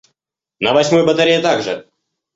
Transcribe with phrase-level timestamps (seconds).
[0.59, 1.87] На восьмой батарее так же.